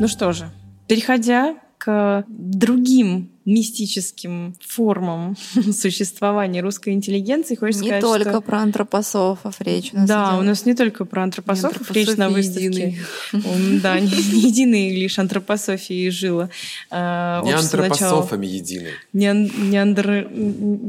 [0.00, 0.50] Ну что же,
[0.86, 5.36] переходя к другим мистическим формам
[5.72, 7.54] существования русской интеллигенции.
[7.54, 8.40] Хочется не сказать, только что...
[8.42, 10.40] про антропософов речь у нас Да, идет.
[10.40, 12.98] у нас не только про антропософов речь на выставке.
[13.82, 16.50] Да, не единый лишь антропософии жила.
[16.90, 18.90] А, не антропософами единый.
[19.12, 20.28] Не андро...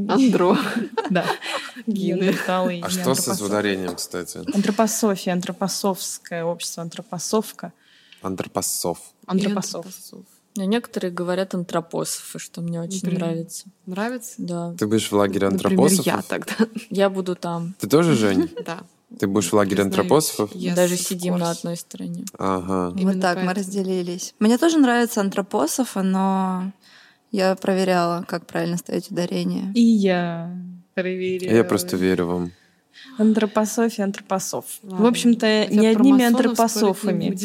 [0.10, 0.58] Андро.
[1.10, 1.26] Да.
[1.88, 4.40] А что с ударением, кстати?
[4.54, 7.74] Антропософия, антропософское общество, антропосовка.
[8.22, 9.00] Антропосов.
[9.26, 9.86] Антропосов.
[10.58, 13.66] А некоторые говорят антропософы, что мне очень Например, нравится.
[13.86, 14.34] Нравится?
[14.38, 14.74] Да.
[14.78, 16.06] Ты будешь в лагере антропософов?
[16.06, 16.54] Например, я тогда.
[16.90, 17.76] Я буду там.
[17.80, 18.50] Ты тоже, Жень?
[18.66, 18.80] Да.
[19.18, 20.54] Ты будешь в лагере антропософов?
[20.54, 22.26] Мы даже сидим на одной стороне.
[22.38, 22.94] Ага.
[22.96, 24.36] Вот так мы разделились.
[24.40, 26.72] Мне тоже нравится антропософы, но
[27.32, 29.72] я проверяла, как правильно ставить ударение.
[29.74, 30.56] И я
[30.94, 31.54] проверила.
[31.54, 32.52] Я просто верю вам.
[33.18, 34.66] Антропософия, антропосов.
[34.84, 35.06] Ладно.
[35.06, 37.38] В общем-то, не одними антропософами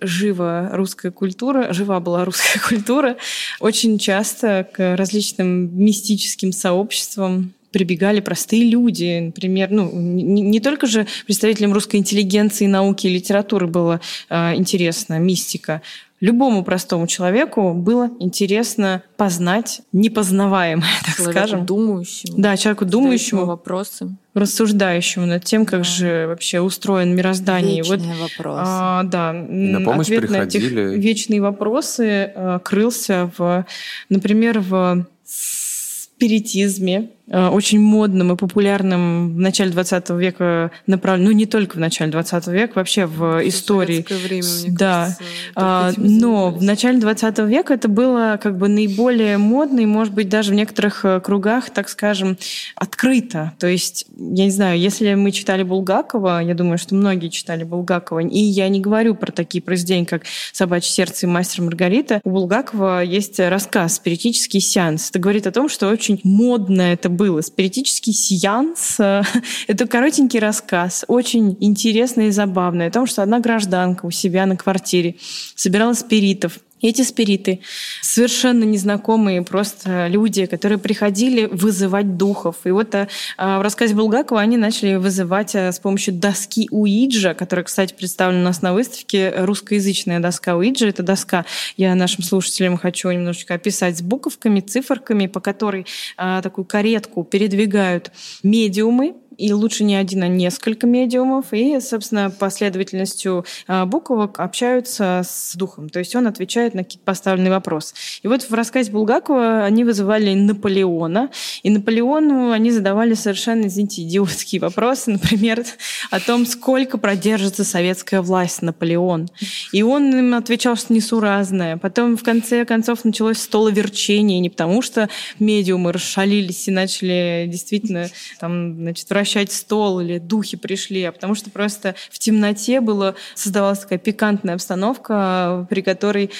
[0.00, 3.16] жива русская культура, жива была русская культура.
[3.60, 11.06] Очень часто к различным мистическим сообществам прибегали простые люди, например, ну, не, не только же
[11.26, 15.82] представителям русской интеллигенции, науки и литературы было э, интересно мистика,
[16.20, 21.66] любому простому человеку было интересно познать непознаваемое, так человеку скажем.
[21.66, 22.34] думающему.
[22.38, 23.46] Да, человеку думающему.
[23.46, 24.16] вопросы.
[24.34, 25.84] Рассуждающему над тем, как да.
[25.84, 27.78] же вообще устроен мироздание.
[27.78, 28.62] Вечные вот, вопросы.
[28.64, 29.32] А, да.
[29.32, 30.74] И на помощь ответ приходили.
[30.74, 33.66] на эти вечные вопросы а, крылся в,
[34.08, 41.76] например, в спиритизме, очень модным и популярным в начале 20 века направлен, ну не только
[41.76, 44.04] в начале 20 века, вообще в истории.
[44.08, 45.04] время, мне да.
[45.04, 45.22] кажется,
[45.54, 50.28] а, но в начале 20 века это было как бы наиболее модно и, может быть,
[50.28, 52.36] даже в некоторых э, кругах, так скажем,
[52.74, 53.52] открыто.
[53.58, 58.20] То есть, я не знаю, если мы читали Булгакова, я думаю, что многие читали Булгакова,
[58.20, 63.02] и я не говорю про такие произведения, как «Собачье сердце» и «Мастер Маргарита», у Булгакова
[63.02, 65.10] есть рассказ «Спиритический сеанс».
[65.10, 67.42] Это говорит о том, что очень модно это было.
[67.42, 69.22] Спиритический сеанс э,—
[69.66, 74.56] это коротенький рассказ, очень интересный и забавный, о том, что одна гражданка у себя на
[74.56, 75.16] квартире
[75.54, 77.60] собирала спиритов, эти спириты
[78.00, 82.56] совершенно незнакомые просто люди, которые приходили вызывать духов.
[82.64, 87.64] И вот а, в рассказе Булгакова они начали вызывать а, с помощью доски Уиджа, которая,
[87.64, 90.88] кстати, представлена у нас на выставке, русскоязычная доска Уиджа.
[90.88, 91.44] Это доска,
[91.76, 95.86] я нашим слушателям хочу немножечко описать, с буковками, циферками, по которой
[96.16, 98.10] такую каретку передвигают
[98.42, 105.56] медиумы, и лучше не один, а несколько медиумов, и, собственно, последовательностью а, буквок общаются с
[105.56, 105.88] духом.
[105.88, 107.94] То есть он отвечает на какие-то поставленные вопросы.
[108.22, 111.30] И вот в рассказе Булгакова они вызывали Наполеона,
[111.62, 115.64] и Наполеону они задавали совершенно, извините, идиотские вопросы, например,
[116.10, 119.28] о том, сколько продержится советская власть Наполеон.
[119.72, 121.78] И он им отвечал, что несуразное.
[121.78, 125.08] Потом, в конце концов, началось столоверчение, не потому что
[125.38, 131.36] медиумы расшалились и начали действительно там, значит, вращать вращать стол или духи пришли, а потому
[131.36, 136.30] что просто в темноте было, создавалась такая пикантная обстановка, при которой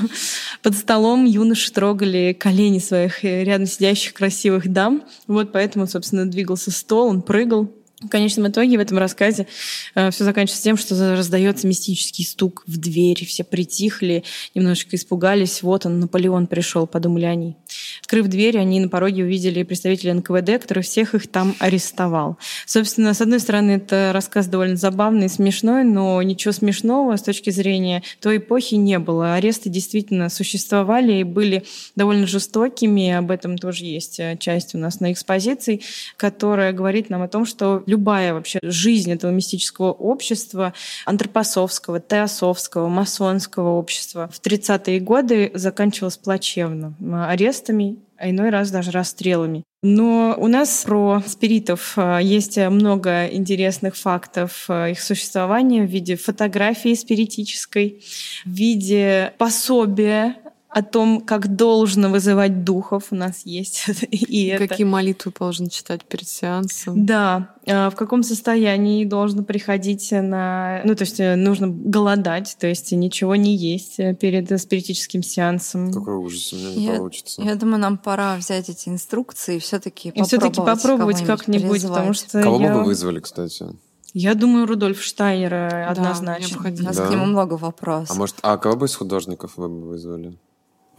[0.62, 5.02] под столом юноши трогали колени своих рядом сидящих красивых дам.
[5.26, 9.46] Вот поэтому, собственно, двигался стол, он прыгал, в конечном итоге в этом рассказе
[9.94, 14.24] э, все заканчивается тем, что раздается мистический стук в дверь, все притихли,
[14.54, 15.62] немножечко испугались.
[15.62, 17.56] Вот он, Наполеон пришел, подумали они.
[18.00, 22.38] Открыв дверь, они на пороге увидели представителя НКВД, который всех их там арестовал.
[22.66, 28.02] Собственно, с одной стороны, это рассказ довольно забавный смешной, но ничего смешного с точки зрения
[28.20, 29.34] той эпохи не было.
[29.34, 31.64] Аресты действительно существовали и были
[31.96, 33.10] довольно жестокими.
[33.10, 35.82] Об этом тоже есть э, часть у нас на экспозиции,
[36.16, 40.72] которая говорит нам о том, что любая вообще жизнь этого мистического общества,
[41.04, 46.94] антропосовского, теософского, масонского общества в 30-е годы заканчивалась плачевно
[47.28, 49.64] арестами, а иной раз даже расстрелами.
[49.82, 56.16] Но у нас про спиритов а, есть много интересных фактов а, их существования в виде
[56.16, 58.02] фотографии спиритической,
[58.44, 60.36] в виде пособия
[60.70, 63.86] о том, как должно вызывать духов у нас есть.
[64.10, 64.86] И Какие это...
[64.86, 67.04] молитвы должен читать перед сеансом.
[67.04, 70.80] Да, а в каком состоянии должно приходить на...
[70.84, 75.92] Ну, то есть э, нужно голодать, то есть ничего не есть э, перед спиритическим сеансом.
[75.92, 77.42] Какой ужас, у меня не я, получится.
[77.42, 82.42] Я думаю, нам пора взять эти инструкции и все-таки попробовать, все-таки попробовать как-нибудь, потому что
[82.42, 82.72] Кого я...
[82.72, 83.66] бы вы вызвали, кстати?
[84.12, 86.58] Я думаю, Рудольф однозначно.
[86.62, 87.06] Да, У нас да.
[87.06, 88.16] к нему много вопросов.
[88.16, 90.38] А может, а кого бы из художников вы бы вызвали?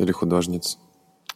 [0.01, 0.79] Или художниц?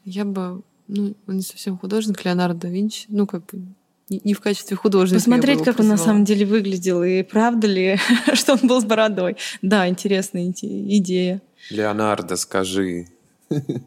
[0.03, 3.05] Я бы, ну, он не совсем художник, Леонардо да Винчи.
[3.09, 3.61] Ну, как бы
[4.09, 5.19] не в качестве художника.
[5.19, 7.99] Посмотреть, как он на самом деле выглядел, и правда ли,
[8.33, 9.37] что он был с бородой.
[9.61, 11.41] Да, интересная идея.
[11.69, 13.07] Леонардо, скажи.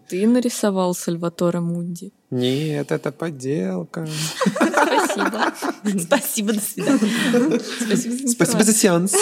[0.08, 2.12] Ты нарисовал Сальваторе Мунди.
[2.31, 4.06] Нет, это подделка.
[4.55, 5.52] Спасибо.
[6.00, 7.60] Спасибо, до свидания.
[8.28, 9.14] Спасибо за сеанс.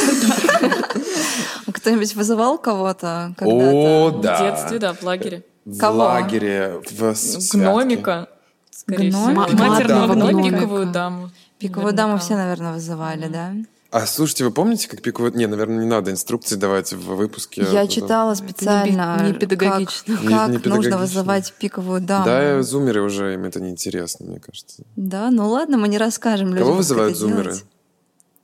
[1.72, 3.70] Кто-нибудь вызывал кого-то когда-то?
[3.70, 4.36] О, да.
[4.36, 5.44] В детстве, да, в лагере.
[5.64, 5.98] В Кого?
[5.98, 7.14] лагере, в
[7.52, 8.28] Гномика.
[8.70, 9.46] Скорее Гномика?
[9.46, 9.64] всего.
[9.64, 10.56] Матерного гномика.
[10.56, 11.30] Пиковую даму.
[11.58, 13.52] Пиковую даму все, наверное, вызывали, да?
[13.96, 15.34] А слушайте, вы помните, как пиковую...
[15.34, 17.66] Не, наверное, не надо инструкции давать в выпуске.
[17.72, 19.18] Я читала специально.
[19.22, 20.16] Не, не педагогично.
[20.16, 20.76] Как, не, как не педагогично.
[20.76, 22.26] нужно вызывать пиковую даму.
[22.26, 24.82] Да, зумеры уже, им это неинтересно, мне кажется.
[24.96, 27.44] Да, ну ладно, мы не расскажем людям, Кого вызывают зумеры?
[27.44, 27.64] Делать.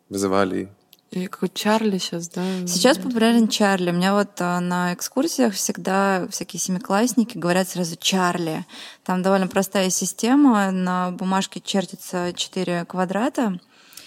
[0.09, 0.71] Вызывали.
[1.11, 2.43] И какой Чарли сейчас, да?
[2.67, 3.91] Сейчас популярен Чарли.
[3.91, 8.65] У меня вот а, на экскурсиях всегда всякие семиклассники говорят сразу Чарли.
[9.05, 10.71] Там довольно простая система.
[10.71, 13.61] На бумажке чертится четыре квадрата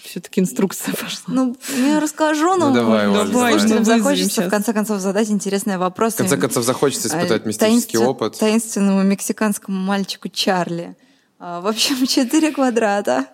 [0.06, 1.34] все-таки инструкция пошла.
[1.34, 3.84] Ну, я расскажу, но ну, давай, Оль, давай, давай.
[3.84, 6.16] захочется в конце концов задать интересные вопросы.
[6.16, 8.38] В конце концов захочется испытать а, мистический опыт.
[8.38, 10.96] Таинственному мексиканскому мальчику Чарли.
[11.38, 13.26] А, в общем, четыре квадрата.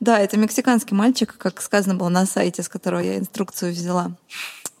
[0.00, 4.12] Да, это мексиканский мальчик, как сказано было на сайте, с которого я инструкцию взяла.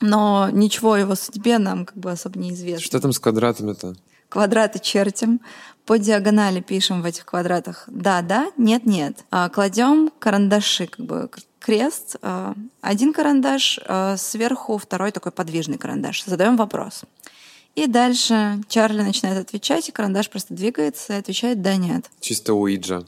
[0.00, 2.84] Но ничего о его судьбе нам как бы особо не известно.
[2.84, 3.94] Что там с квадратами-то?
[4.28, 5.40] Квадраты чертим,
[5.86, 9.24] по диагонали пишем в этих квадратах да, да, нет, нет.
[9.30, 16.24] А, кладем карандаши, как бы крест, а, один карандаш, а, сверху второй такой подвижный карандаш.
[16.24, 17.02] Задаем вопрос.
[17.74, 22.08] И дальше Чарли начинает отвечать, и карандаш просто двигается и отвечает «да, нет».
[22.20, 23.04] Чисто Уиджа.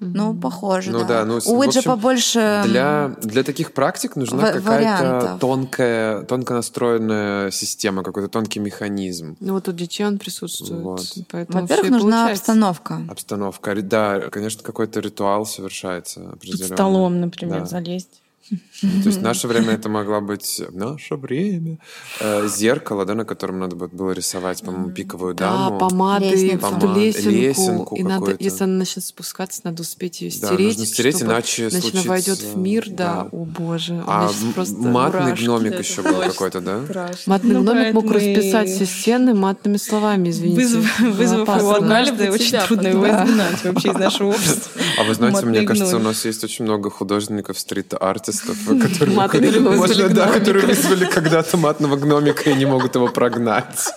[0.00, 1.04] Ну, похоже, ну, да.
[1.04, 2.62] да ну, У Уиджа побольше...
[2.66, 9.36] Для, для таких практик нужна какая-то тонкая, тонко настроенная система, какой-то тонкий механизм.
[9.40, 10.82] Ну, вот у детей он присутствует.
[10.82, 11.00] Вот.
[11.32, 12.32] Во-первых, нужна получается.
[12.32, 13.00] обстановка.
[13.08, 13.82] Обстановка.
[13.82, 16.36] Да, конечно, какой-то ритуал совершается.
[16.40, 17.66] Под столом, например, да.
[17.66, 18.23] залезть.
[18.50, 21.78] То есть в наше время это могла быть наше время
[22.20, 25.78] э, зеркало, да, на котором надо было рисовать, по-моему, пиковую даму.
[25.78, 27.30] Да, помады лесенку, в лесенку.
[27.30, 30.58] лесенку и надо, если она начнет спускаться, надо успеть ее стереть.
[30.58, 32.08] Да, нужно стереть, иначе иначе случится...
[32.08, 32.94] войдет в мир, да.
[32.94, 33.28] да.
[33.32, 35.44] О боже, а матный мурашки.
[35.44, 37.10] гномик еще был какой-то, да?
[37.26, 40.86] Матный ну, гномик мог расписать все стены матными словами, извините.
[41.00, 44.70] Вызвав его однажды, очень трудно его изгнать вообще из нашего общества.
[44.98, 50.28] А вы знаете, мне кажется, у нас есть очень много художников стрит-артистов, артистов, которые, да,
[50.28, 53.92] которые вызвали когда-то матного гномика и не могут его прогнать.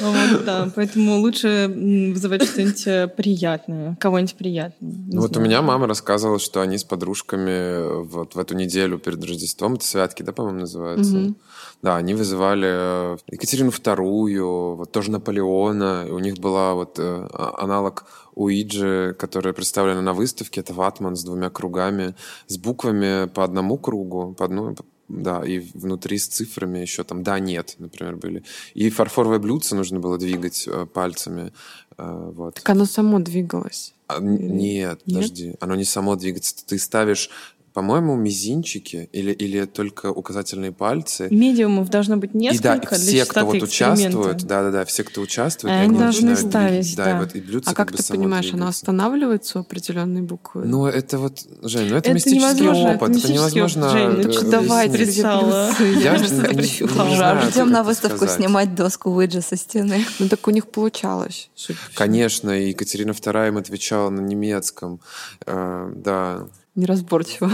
[0.00, 1.68] Вот, да, поэтому лучше
[2.12, 4.94] вызывать что-нибудь э, приятное, кого-нибудь приятное.
[5.12, 9.24] Ну, вот у меня мама рассказывала, что они с подружками вот в эту неделю перед
[9.24, 11.34] Рождеством, это святки, да, по-моему, называются, угу.
[11.82, 17.02] да, они вызывали э, Екатерину Вторую, вот тоже Наполеона, и у них была вот э,
[17.32, 18.04] а, аналог
[18.36, 22.14] Уиджи, которая представлена на выставке, это ватман с двумя кругами,
[22.46, 24.76] с буквами по одному кругу, по одной,
[25.08, 28.44] да, и внутри с цифрами еще там «да», «нет», например, были.
[28.74, 31.52] И фарфоровое блюдце нужно было двигать э, пальцами.
[31.96, 32.56] Э, вот.
[32.56, 33.94] Так оно само двигалось?
[34.08, 35.54] А, нет, нет, подожди.
[35.60, 36.54] Оно не само двигается.
[36.66, 37.30] Ты ставишь
[37.76, 41.28] по-моему, мизинчики или, или только указательные пальцы.
[41.30, 42.76] Медиумов должно быть несколько.
[42.76, 46.96] И да, и все, кто вот участвуют, да-да-да, все, кто участвует, а они, должны ставить,
[46.96, 47.04] да.
[47.04, 47.10] да.
[47.10, 50.64] И, вот, и блюдце а как, как ты понимаешь, оно останавливается у определенной буквы?
[50.64, 53.14] Ну, это вот, Жень, ну это, это мистический опыт.
[53.14, 53.90] Это невозможно.
[53.90, 55.70] Жень, ну что давай, рисовала.
[56.00, 56.16] Я
[57.50, 60.02] Ждем на выставку снимать доску Уиджа со стены.
[60.18, 61.50] Ну так у них получалось.
[61.92, 64.98] Конечно, и Екатерина II им отвечала на немецком.
[65.44, 67.50] Э, да неразборчиво.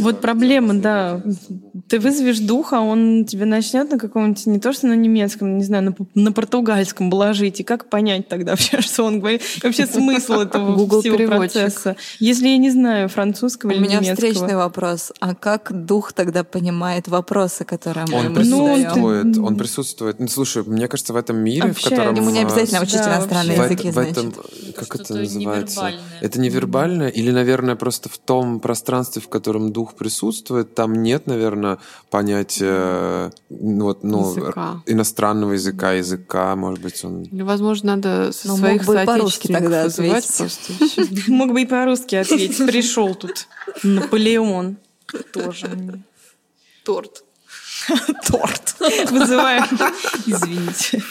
[0.00, 1.22] Вот проблема, да.
[1.88, 5.84] Ты вызовешь духа, он тебе начнет на каком-нибудь, не то что на немецком, не знаю,
[5.84, 7.60] на, на португальском блажить.
[7.60, 9.42] И как понять тогда вообще, что он говорит?
[9.62, 11.96] Вообще смысл этого Google всего процесса.
[12.18, 14.00] Если я не знаю французского У или немецкого.
[14.00, 15.12] У меня встречный вопрос.
[15.20, 19.44] А как дух тогда понимает вопросы, которые мы он ему присутствует, задаем?
[19.44, 20.20] Он присутствует.
[20.20, 21.86] Ну, слушай, мне кажется, в этом мире, Общается.
[21.86, 22.14] в котором...
[22.14, 24.34] Ему не обязательно учить да, иностранные в, языки, в этом,
[24.76, 25.92] Как это называется?
[26.20, 27.08] Это невербальное?
[27.08, 31.78] Или, наверное, просто в том пространстве, в котором дух присутствует, там нет, наверное,
[32.10, 34.82] понятия ну, вот, ну, языка.
[34.86, 37.22] иностранного языка, языка, может быть, он...
[37.22, 40.72] Или, возможно, надо со Но ну, своих соотечественников вызывать просто.
[41.28, 42.56] Мог бы и по-русски ответить.
[42.66, 43.46] Пришел тут
[43.84, 44.78] Наполеон.
[45.32, 46.02] Тоже.
[46.84, 47.24] Торт.
[48.26, 48.76] Торт.
[49.10, 49.64] Вызываем.
[50.26, 51.02] Извините.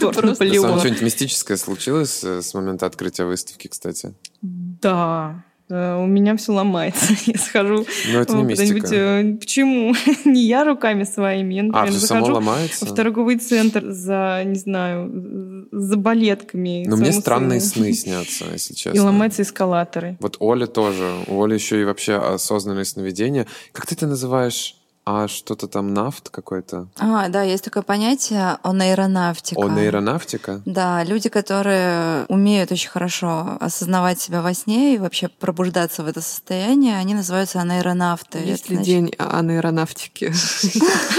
[0.00, 0.78] Торт Наполеон.
[0.78, 4.14] Что-нибудь мистическое случилось э, с момента открытия выставки, кстати?
[4.42, 5.44] Да.
[5.70, 7.14] Э, у меня все ломается.
[7.26, 8.86] Я схожу Но это не мистика.
[8.94, 9.94] Э, почему?
[10.24, 11.54] не я руками своими.
[11.54, 16.84] Я, например, а, захожу в торговый центр за, не знаю, за балетками.
[16.86, 18.98] Но мне странные сны снятся, если честно.
[18.98, 20.16] И ломаются эскалаторы.
[20.20, 21.10] Вот Оля тоже.
[21.26, 23.46] У Оли еще и вообще осознанное сновидение.
[23.72, 24.76] Как ты это называешь?
[25.06, 26.88] А что-то там нафт какой-то?
[26.98, 29.60] А, да, есть такое понятие онейронавтика.
[29.60, 30.62] Онейронавтика?
[30.64, 36.22] Да, люди, которые умеют очень хорошо осознавать себя во сне и вообще пробуждаться в это
[36.22, 38.38] состояние, они называются онейронавты.
[38.38, 40.32] Есть ли день онейронавтики?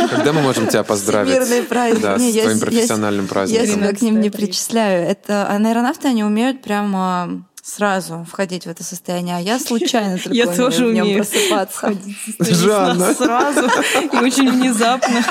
[0.09, 1.33] Когда мы можем тебя поздравить?
[1.33, 2.01] Мирный праздник.
[2.01, 3.65] Да, с твоим профессиональным праздником.
[3.65, 5.07] Я себя к ним не причисляю.
[5.07, 10.45] Это онейронавты, они умеют прямо сразу входить в это состояние, а я случайно только я
[10.45, 11.98] тоже в нем умею просыпаться.
[12.39, 13.13] Жанна.
[13.13, 13.67] Сразу
[14.13, 15.24] и очень внезапно.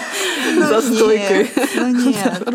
[0.54, 1.50] Ну За стойкой.
[1.76, 2.48] Ну нет.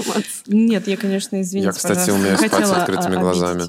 [0.48, 3.64] Нет, я, конечно, извините, Я, кстати, умею спать с открытыми глазами.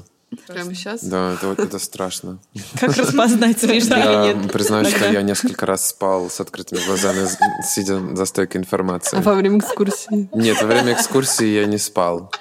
[0.47, 1.03] Прямо сейчас?
[1.03, 2.39] Да, это, это страшно.
[2.79, 7.27] Как распознать, смешно Я признаю, что я несколько раз спал с открытыми глазами,
[7.63, 9.17] сидя за стойкой информации.
[9.17, 10.29] А во время экскурсии?
[10.33, 12.31] Нет, во время экскурсии я не спал.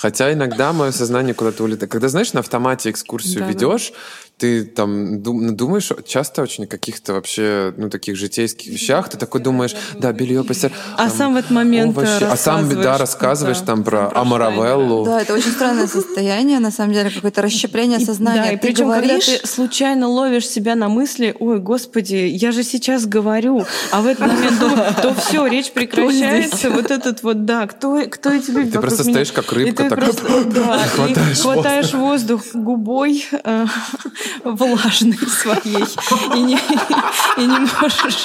[0.00, 1.92] Хотя иногда мое сознание куда-то улетает.
[1.92, 3.92] Когда, знаешь, на автомате экскурсию да, ведешь,
[4.40, 9.76] ты там думаешь часто очень о каких-то вообще, ну, таких житейских вещах, ты такой думаешь,
[9.98, 10.72] да, белье постирать.
[10.94, 12.24] А там, сам в этот момент овощи.
[12.24, 15.04] А сам, да, рассказываешь там про Амаравеллу.
[15.04, 18.42] Да, это очень странное состояние, на самом деле, какое-то расщепление сознания.
[18.42, 19.26] Да, и ты причем, говоришь...
[19.26, 24.06] когда ты случайно ловишь себя на мысли, ой, господи, я же сейчас говорю, а в
[24.06, 24.58] этот момент
[25.02, 29.32] то все, речь прекращается, вот этот вот, да, кто, кто эти люди Ты просто стоишь
[29.32, 30.00] как рыбка, так
[31.42, 33.66] хватаешь воздух губой, э,
[34.44, 35.84] влажной своей
[36.34, 36.58] и не,
[37.36, 38.24] и не можешь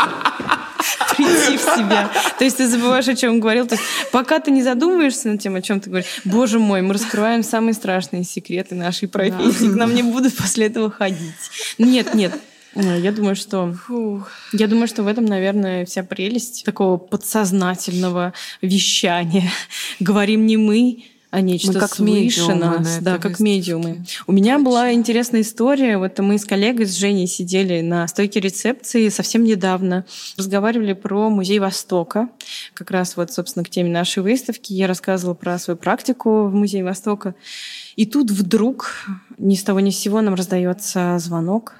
[1.16, 2.10] прийти в себя.
[2.38, 3.68] То есть ты забываешь, о чем говорил.
[3.68, 6.94] То есть пока ты не задумываешься над тем, о чем ты говоришь, боже мой, мы
[6.94, 9.68] раскрываем самые страшные секреты нашей профессии.
[9.68, 9.74] Да.
[9.74, 11.20] К нам не будут после этого ходить.
[11.78, 12.34] Нет, нет,
[12.76, 14.30] я думаю, что Фух.
[14.52, 19.50] я думаю, что в этом, наверное, вся прелесть такого подсознательного вещания.
[20.00, 21.04] Говорим не мы,
[21.36, 24.06] а нечто мы как свыше нас, да, как медиумы.
[24.26, 25.98] У меня была интересная история.
[25.98, 30.06] Вот мы с коллегой, с Женей сидели на стойке рецепции совсем недавно,
[30.38, 32.30] разговаривали про музей Востока,
[32.74, 34.72] как раз вот, собственно, к теме нашей выставки.
[34.72, 37.36] Я рассказывала про свою практику в музее Востока.
[37.98, 38.94] И тут вдруг
[39.38, 41.76] ни с того ни с сего нам раздается звонок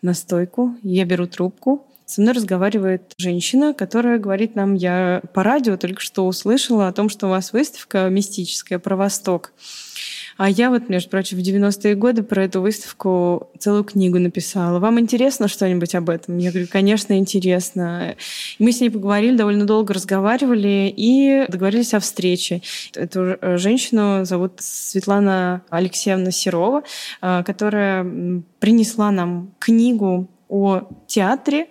[0.00, 0.74] на стойку.
[0.82, 1.86] Я беру трубку.
[2.10, 7.08] Со мной разговаривает женщина, которая говорит нам, я по радио только что услышала о том,
[7.08, 9.52] что у вас выставка мистическая про Восток.
[10.36, 14.80] А я вот, между прочим, в 90-е годы про эту выставку целую книгу написала.
[14.80, 16.38] Вам интересно что-нибудь об этом?
[16.38, 18.16] Я говорю, конечно, интересно.
[18.58, 22.60] Мы с ней поговорили, довольно долго разговаривали и договорились о встрече.
[22.96, 26.82] Эту женщину зовут Светлана Алексеевна Серова,
[27.20, 28.02] а, которая
[28.58, 31.68] принесла нам книгу о театре,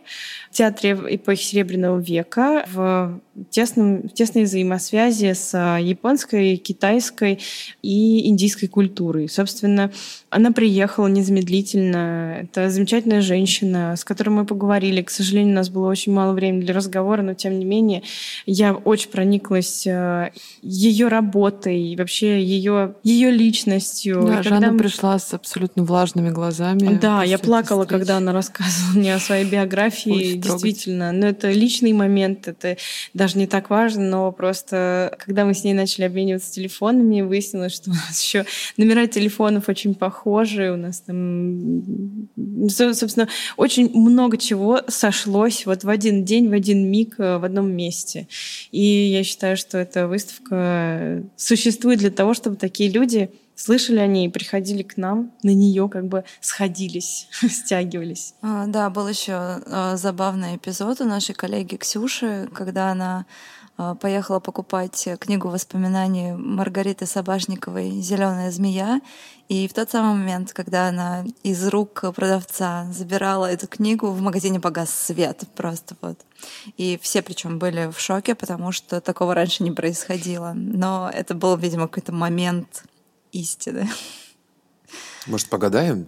[0.51, 7.39] театре эпохи Серебряного века в, тесном, тесной взаимосвязи с японской, китайской
[7.81, 9.29] и индийской культурой.
[9.29, 9.91] Собственно,
[10.29, 12.39] она приехала незамедлительно.
[12.41, 15.01] Это замечательная женщина, с которой мы поговорили.
[15.01, 18.03] К сожалению, у нас было очень мало времени для разговора, но тем не менее
[18.45, 20.31] я очень прониклась э,
[20.61, 24.23] ее работой и вообще ее, ее личностью.
[24.25, 24.79] Да, Жанна мы...
[24.79, 26.97] пришла с абсолютно влажными глазами.
[27.01, 30.11] Да, я плакала, когда она рассказывала мне о своей биографии.
[30.11, 31.11] Очень действительно.
[31.11, 32.77] Но это личный момент, это
[33.13, 37.91] даже не так важно, но просто когда мы с ней начали обмениваться телефонами, выяснилось, что
[37.91, 38.45] у нас еще
[38.77, 42.29] номера телефонов очень похожи, у нас там,
[42.69, 47.71] собственно, очень много чего сошлось вот в один день, в один миг, э, в одном
[47.71, 48.27] месте.
[48.71, 54.29] И я считаю, что эта выставка существует для того, чтобы такие люди слышали они и
[54.29, 58.33] приходили к нам, на нее как бы сходились, стягивались.
[58.41, 63.25] А, да, был еще а, забавный эпизод у нашей коллеги Ксюши, когда она
[63.77, 69.01] а, поехала покупать книгу воспоминаний Маргариты Собашниковой «Зеленая змея».
[69.49, 74.59] И в тот самый момент, когда она из рук продавца забирала эту книгу, в магазине
[74.59, 76.19] погас свет просто вот.
[76.77, 80.53] И все причем были в шоке, потому что такого раньше не происходило.
[80.55, 82.83] Но это был, видимо, какой-то момент
[83.31, 83.89] истины.
[85.27, 86.07] Может, погадаем?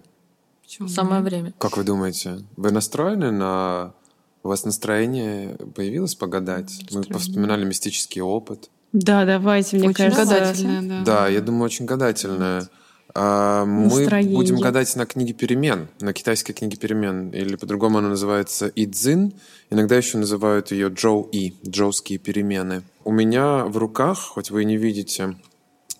[0.62, 0.88] Почему?
[0.88, 1.52] Самое время.
[1.58, 3.94] Как вы думаете, вы настроены на...
[4.42, 6.72] У вас настроение появилось погадать?
[6.80, 7.12] Настроение.
[7.12, 8.70] Мы вспоминали мистический опыт.
[8.92, 10.24] Да, давайте, мне очень кажется.
[10.24, 11.04] гадательное, да.
[11.04, 12.68] Да, я думаю, очень гадательное.
[13.14, 18.72] А, мы будем гадать на книге перемен, на китайской книге перемен, или по-другому она называется
[18.74, 19.34] Идзин.
[19.70, 22.82] Иногда еще называют ее Джоу И, джоуские перемены.
[23.04, 25.36] У меня в руках, хоть вы и не видите,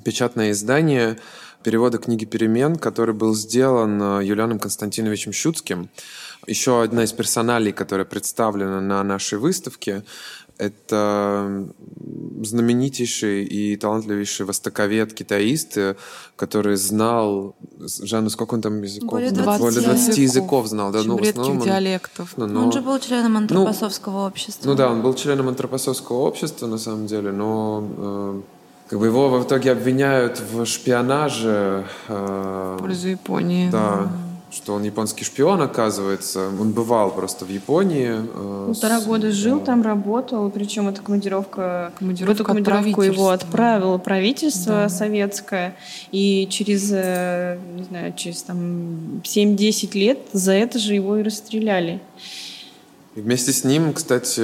[0.05, 1.19] печатное издание
[1.63, 5.89] перевода книги «Перемен», который был сделан э, Юлианом Константиновичем Щуцким.
[6.47, 10.03] Еще одна из персоналей, которая представлена на нашей выставке,
[10.59, 11.69] это
[12.43, 15.79] знаменитейший и талантливейший востоковед, китаист,
[16.37, 17.57] который знал,
[18.03, 19.11] Жанну, сколько он там языков?
[19.11, 20.93] Более 20, Более 20 языков знал.
[20.93, 22.35] Да, ну, редких он, диалектов.
[22.37, 24.69] Ну, но, он же был членом антропосовского ну, общества.
[24.69, 28.41] Ну да, он был членом антропосовского общества, на самом деле, но э,
[28.93, 31.87] как бы его в итоге обвиняют в шпионаже.
[32.09, 33.71] Э, в пользу Японии.
[33.71, 34.13] Да
[34.51, 36.51] что он японский шпион, оказывается.
[36.61, 38.11] Он бывал просто в Японии.
[38.13, 39.07] Э, Полтора с...
[39.07, 44.89] года жил там, работал, причем эта командировка, командировка эту командировку его отправило правительство да.
[44.91, 45.75] советское,
[46.11, 52.03] и через, э, не знаю, через там 7-10 лет за это же его и расстреляли.
[53.15, 54.41] И вместе с ним, кстати,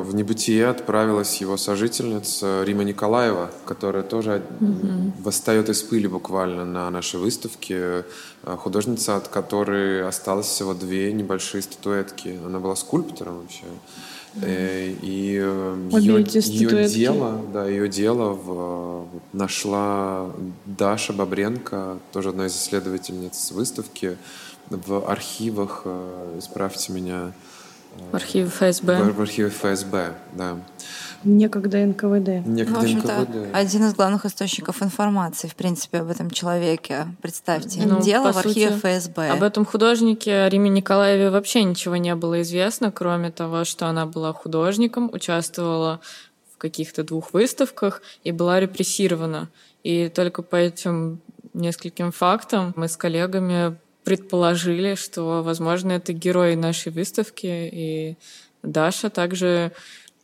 [0.00, 5.12] в небытие отправилась его сожительница Рима Николаева, которая тоже угу.
[5.20, 8.04] восстает из пыли буквально на нашей выставке.
[8.42, 12.38] А, художница, от которой осталось всего две небольшие статуэтки.
[12.44, 13.64] Она была скульптором вообще.
[14.42, 20.30] Э, и ее, ее дело, да, ее дело в, нашла
[20.66, 24.16] Даша Бобренко, тоже одна из исследовательниц выставки,
[24.70, 27.32] в архивах, э, исправьте меня,
[28.10, 29.02] в архиве ФСБ.
[29.02, 30.56] В, в архиве ФСБ, да.
[31.24, 32.46] Некогда НКВД.
[32.46, 33.36] Некогда в общем-то, НКВД.
[33.52, 37.08] один из главных источников информации, в принципе, об этом человеке.
[37.20, 39.30] Представьте, ну, дело в архиве сути, ФСБ.
[39.30, 44.32] Об этом художнике Риме Николаеве вообще ничего не было известно, кроме того, что она была
[44.32, 46.00] художником, участвовала
[46.54, 49.48] в каких-то двух выставках и была репрессирована.
[49.82, 51.20] И только по этим
[51.52, 53.76] нескольким фактам мы с коллегами
[54.08, 57.46] предположили, что, возможно, это герой нашей выставки.
[57.46, 58.16] И
[58.62, 59.72] Даша также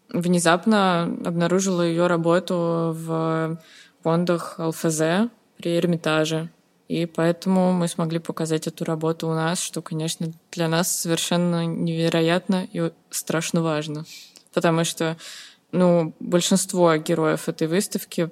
[0.09, 3.61] внезапно обнаружила ее работу в
[4.03, 6.49] фондах ЛФЗ при Эрмитаже.
[6.88, 12.67] И поэтому мы смогли показать эту работу у нас, что, конечно, для нас совершенно невероятно
[12.73, 14.07] и страшно важно.
[14.55, 15.19] Потому что
[15.73, 18.31] ну, большинство героев этой выставки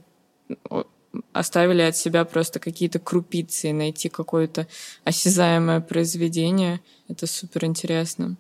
[1.32, 4.66] оставили от себя просто какие-то крупицы и найти какое-то
[5.04, 6.80] осязаемое произведение.
[7.08, 8.36] Это супер интересно.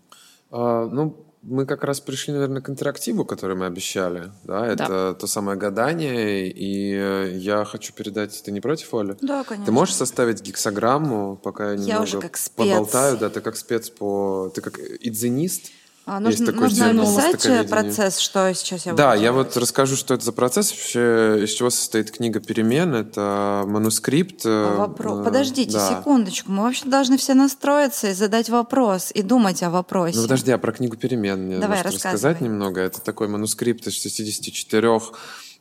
[0.50, 4.30] А, ну, мы как раз пришли, наверное, к интерактиву, который мы обещали.
[4.44, 5.14] Да, это да.
[5.14, 6.48] то самое гадание.
[6.48, 8.40] И э, я хочу передать.
[8.44, 9.16] Ты не против, Оля?
[9.20, 9.66] Да, конечно.
[9.66, 12.54] Ты можешь составить гексограмму, пока я немного я уже как спец.
[12.56, 13.18] поболтаю?
[13.18, 14.52] Да, ты как спец по.
[14.54, 15.72] Ты как идзенист.
[16.04, 20.14] А, нужно, такой нужно описать э, процесс, что сейчас я Да, я вот расскажу, что
[20.14, 22.92] это за процесс, вообще из чего состоит книга «Перемен».
[22.94, 24.44] Это манускрипт.
[24.44, 25.20] Э, а вопрос...
[25.20, 25.88] э, Подождите да.
[25.88, 30.16] секундочку, мы вообще должны все настроиться и задать вопрос, и думать о вопросе.
[30.16, 32.80] Ну подожди, а про книгу «Перемен» мне Давай, рассказать немного.
[32.80, 35.00] Это такой манускрипт из 64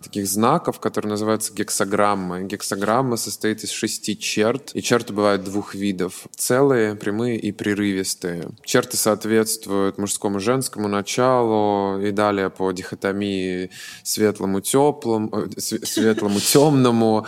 [0.02, 2.44] таких знаков, которые называются гексограммы.
[2.44, 6.26] Гексограмма состоит из шести черт, и черты бывают двух видов.
[6.36, 8.50] Целые, прямые и прерывистые.
[8.64, 13.70] Черты соответствуют мужскому женскому началу и далее по дихотомии
[14.04, 17.26] светлому теплому, э, светлому темному,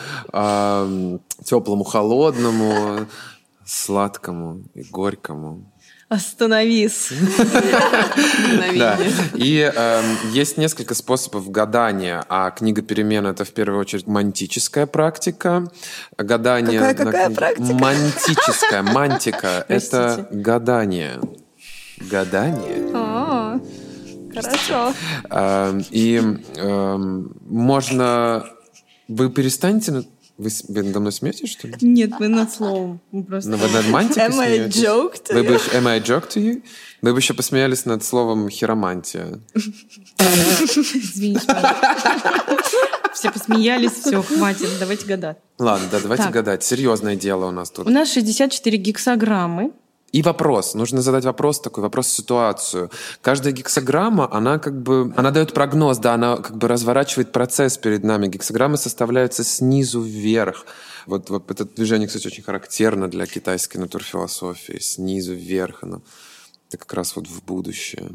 [1.43, 3.07] теплому холодному,
[3.65, 5.72] сладкому и горькому.
[6.13, 7.09] Остановись.
[8.75, 8.97] Да.
[9.33, 15.71] И э, есть несколько способов гадания, а книга перемен это в первую очередь мантическая практика.
[16.17, 16.79] Гадание.
[16.79, 17.35] Какая, какая на...
[17.35, 17.73] практика?
[17.73, 19.65] Мантическая, мантика.
[19.67, 21.19] это гадание.
[21.97, 22.91] Гадание.
[22.93, 23.59] О,
[24.33, 24.93] хорошо.
[25.29, 26.21] Э, и
[26.57, 26.97] э,
[27.47, 28.45] можно...
[29.07, 30.03] Вы перестанете
[30.43, 31.75] вы, вы надо мной смеетесь, что ли?
[31.81, 33.01] Нет, вы над словом.
[33.11, 33.49] Вы просто...
[33.49, 36.63] Но вы над мантикой Am I joke to вы бы, am I joke to you?
[37.01, 39.39] Вы бы еще посмеялись над словом хиромантия.
[39.55, 41.47] Извините,
[43.13, 45.37] Все посмеялись, все, хватит, давайте гадать.
[45.59, 46.63] Ладно, да, давайте гадать.
[46.63, 47.87] Серьезное дело у нас тут.
[47.87, 49.71] У нас 64 гексограммы.
[50.13, 50.75] И вопрос.
[50.75, 52.91] Нужно задать вопрос такой, вопрос-ситуацию.
[53.21, 58.03] Каждая гексограмма, она как бы, она дает прогноз, да, она как бы разворачивает процесс перед
[58.03, 58.27] нами.
[58.27, 60.67] Гексограммы составляются снизу вверх.
[61.07, 64.77] Вот, вот это движение, кстати, очень характерно для китайской натурфилософии.
[64.79, 65.79] Снизу вверх.
[65.81, 66.03] Оно,
[66.69, 68.11] это как раз вот в будущее.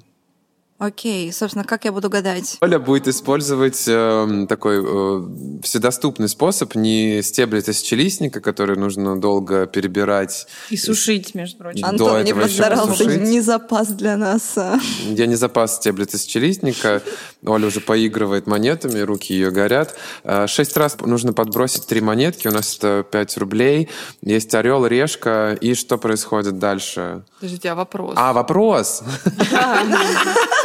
[0.78, 2.56] Окей, собственно, как я буду гадать?
[2.60, 10.46] Оля будет использовать э, такой э, вседоступный способ, не стебли тысячелистника, который нужно долго перебирать.
[10.70, 11.84] И сушить, между прочим.
[11.84, 14.52] Антон не постарался, не запас для нас.
[14.56, 14.78] А.
[15.08, 17.02] Я не запас стебли тысячелистника.
[17.44, 19.96] Оля уже поигрывает монетами, руки ее горят.
[20.22, 23.88] Э, шесть раз нужно подбросить три монетки, у нас это пять рублей.
[24.22, 27.24] Есть орел, решка, и что происходит дальше?
[27.40, 28.14] Подождите, а вопрос?
[28.16, 29.02] А, вопрос!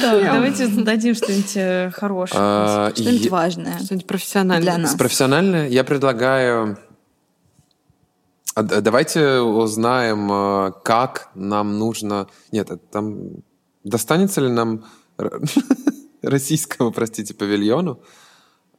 [0.00, 2.40] Давайте зададим что-нибудь э, хорошее.
[2.40, 3.78] А, что-нибудь важное.
[3.78, 4.62] Что-нибудь профессиональное.
[4.62, 4.94] Для нас.
[4.94, 5.68] Профессиональное?
[5.68, 6.78] Я предлагаю
[8.54, 12.28] А давайте узнаем, э, как нам нужно...
[12.52, 13.42] Нет, это там...
[13.82, 14.84] Достанется ли нам
[16.22, 18.00] российскому, простите, павильону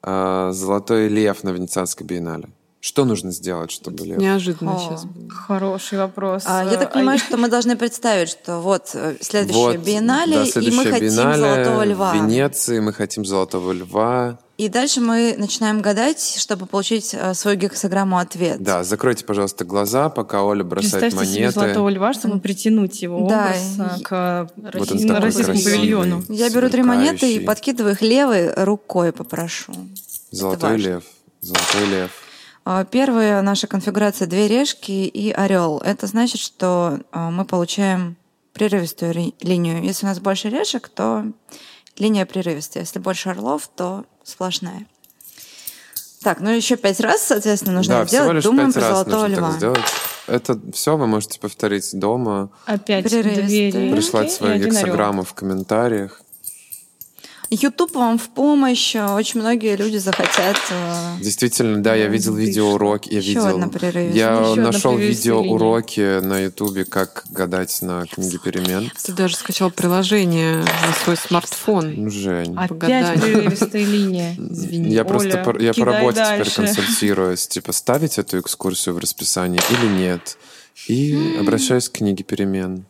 [0.01, 2.49] э, «Золотой лев» на Венецианской биеннале?
[2.85, 4.19] Что нужно сделать, чтобы лев...
[4.19, 4.79] Неожиданно О.
[4.79, 5.07] сейчас.
[5.27, 6.43] Хороший вопрос.
[6.45, 10.61] А, я так понимаю, что мы должны представить, что вот э, следующее Вот, биеннале, да,
[10.61, 12.11] и мы хотим биеннале золотого льва.
[12.11, 14.37] В Венеции мы хотим «Золотого льва».
[14.59, 18.61] И дальше мы начинаем гадать, чтобы получить э, свою гексограмму ответ.
[18.61, 21.59] Да, закройте, пожалуйста, глаза, пока Оля бросает Представьте себе монеты.
[21.59, 26.23] золотого льва, чтобы притянуть его Да, образ и- э, к Вот российскому российскому павильону.
[26.29, 29.73] Я беру три монеты и подкидываю их левой рукой, попрошу.
[30.29, 31.03] Золотой лев.
[31.41, 32.11] Золотой лев.
[32.65, 35.77] А, Первая наша конфигурация две решки и орел.
[35.85, 38.17] Это значит, что а, мы получаем
[38.53, 39.83] прерывистую линию.
[39.83, 41.25] Если у нас больше решек, то
[41.97, 42.83] линия прерывистая.
[42.83, 44.87] Если больше орлов, то сплошная.
[46.23, 48.33] Так, ну еще пять раз, соответственно, нужно да, сделать.
[48.33, 49.47] лишь Думаем пять про раз золотого нужно льва.
[49.49, 49.85] так сделать.
[50.25, 53.71] Это все вы можете повторить дома, Опять Прерывистые.
[53.71, 54.81] две прислать решки и свою один орел.
[54.81, 56.21] гексограмму в комментариях.
[57.49, 58.95] YouTube вам в помощь.
[58.95, 60.57] Очень многие люди захотят.
[60.69, 63.09] э, Действительно, да, я видел видеоуроки.
[63.11, 63.47] Я Еще видел.
[63.47, 64.13] одна прерывистая.
[64.13, 68.91] Я Еще нашел видеоуроки на Ютубе, как гадать на книге перемен.
[69.03, 71.93] Ты даже скачал приложение на свой смартфон.
[71.95, 72.53] Ну, Жень.
[72.55, 73.17] Опять Погадание.
[73.17, 74.35] прерывистая линия.
[74.37, 76.51] Извини, Я просто Оля, по, я по работе дальше.
[76.51, 77.47] теперь консультируюсь.
[77.47, 80.37] Типа, ставить эту экскурсию в расписание или нет.
[80.87, 82.85] И обращаюсь к книге перемен.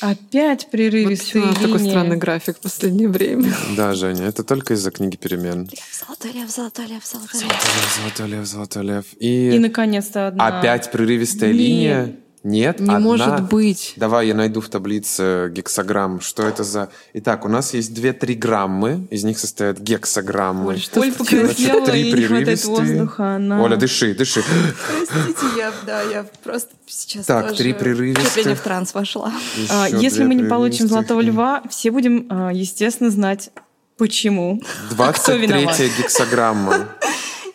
[0.00, 3.52] Опять Вот прерывистая почему у нас такой странный график в последнее время.
[3.76, 5.68] Да, Женя, это только из-за книги перемен.
[5.92, 7.50] Золотой лев, золотой лев, золотой лев.
[7.50, 9.04] Золотой лев, золотой лев, золотой лев.
[9.20, 10.58] И, И, наконец-то одна.
[10.58, 11.58] опять прерывистая Нет.
[11.58, 12.16] линия?
[12.44, 12.98] Нет, Не одна.
[13.00, 13.94] может быть.
[13.96, 16.20] Давай я найду в таблице гексограмм.
[16.20, 16.88] Что это за...
[17.14, 19.06] Итак, у нас есть две триграммы.
[19.10, 20.68] Из них состоят гексограммы.
[20.74, 23.36] Оль, что Оль покраснела, Три ей не хватает воздуха.
[23.36, 23.62] Она...
[23.62, 24.42] Оля, дыши, дыши.
[24.86, 28.58] Простите, я, да, я просто сейчас Так, тоже три чуть ли не прерывистых.
[28.58, 29.32] в транс вошла.
[29.70, 33.50] А, Если мы не получим золотого льва, все будем, а, естественно, знать,
[33.96, 34.62] почему.
[34.96, 35.80] А кто 23 виноват?
[35.98, 36.88] гексограмма.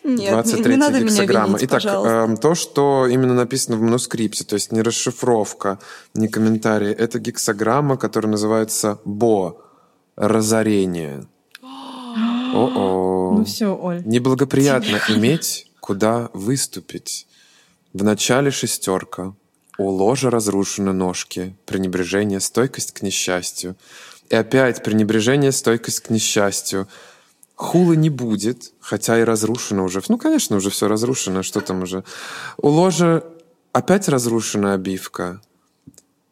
[0.04, 1.46] Нет, не, 23 не надо меня гексограмма.
[1.48, 2.14] винить, Итак, пожалуйста.
[2.14, 5.78] эм, то, что именно написано в манускрипте, то есть не расшифровка,
[6.12, 9.56] не комментарий, это гексограмма, которая называется БО.
[10.16, 11.26] Разорение.
[11.62, 13.34] О-о.
[13.38, 14.02] Ну все, Оль.
[14.04, 17.26] Неблагоприятно иметь, куда выступить.
[17.92, 19.34] В начале шестерка.
[19.78, 21.56] У ложа разрушены ножки.
[21.66, 23.74] Пренебрежение, стойкость к несчастью.
[24.28, 26.86] И опять пренебрежение, стойкость к несчастью.
[27.56, 30.02] Хулы не будет, хотя и разрушено уже.
[30.08, 31.42] Ну, конечно, уже все разрушено.
[31.42, 32.02] Что там уже?
[32.56, 33.22] У ложа
[33.72, 35.40] опять разрушена обивка.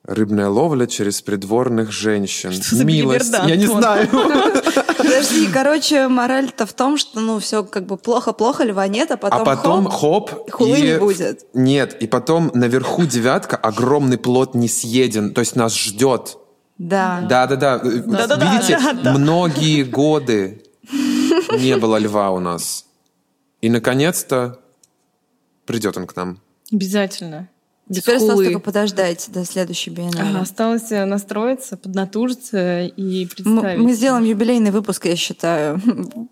[0.05, 2.51] Рыбная ловля через придворных женщин.
[2.53, 3.31] Что за Милость.
[3.31, 4.09] билиберда, Я не знаю.
[4.99, 9.41] Подожди, короче, мораль-то в том, что ну все как бы плохо-плохо, льва нет, а потом,
[9.41, 11.47] а потом хоп, хоп, хулы и- не будет.
[11.55, 16.37] Нет, и потом наверху девятка, огромный плод не съеден, то есть нас ждет.
[16.79, 17.25] Да.
[17.29, 17.79] Да, да, да.
[17.79, 19.13] Да-да-да, Видите, да-да.
[19.13, 20.62] многие годы
[21.59, 22.87] не было льва у нас.
[23.61, 24.59] И наконец-то
[25.67, 26.41] придет он к нам.
[26.73, 27.49] Обязательно.
[27.91, 28.45] Теперь осталось хулы.
[28.47, 30.31] только подождать до следующей биеннале.
[30.31, 33.79] Ага, осталось э, настроиться, поднатужиться и Мы, представить.
[33.81, 35.81] мы сделаем юбилейный выпуск, я считаю.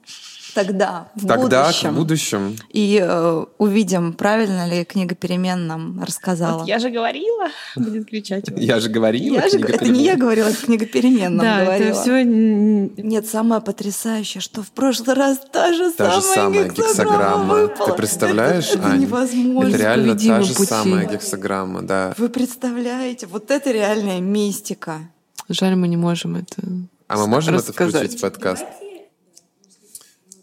[0.55, 1.91] Тогда, в Тогда, будущем.
[1.91, 2.53] к будущему.
[2.71, 6.59] И э, увидим, правильно ли книга перемен нам рассказала.
[6.61, 8.45] Вот я же говорила, будет кричать.
[8.57, 11.91] Я же говорила, Я же- это не я говорила, это книга перемен нам Да, говорила.
[11.91, 16.69] это все Нет, самое потрясающее, что в прошлый раз та же Та же самая самая
[16.71, 17.69] гексограмма.
[17.69, 19.69] Ты представляешь, Это, это невозможно.
[19.69, 20.67] Это реально та же пути.
[20.69, 22.15] самая гексограмма, да.
[22.19, 24.99] Вы представляете, вот это реальная мистика.
[25.49, 26.63] Жаль, мы не можем это.
[27.09, 28.65] А мы можем это включить в подкаст?